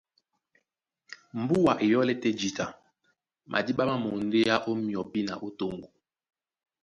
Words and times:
Mbùa 1.39 1.71
e 1.83 1.85
yɔ́lɛ́ 1.91 2.17
tɛ́ 2.21 2.35
jǐta, 2.39 2.65
madíɓá 3.51 3.83
má 3.89 3.95
mondéá 4.03 4.55
ó 4.69 4.71
myɔpí 4.85 5.19
na 5.27 5.33
ó 5.45 5.47
toŋgo. 5.57 5.87